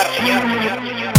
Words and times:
яркий, 0.00 0.26
яркий, 0.26 0.66
яркий, 0.66 0.88
яркий. 0.88 1.09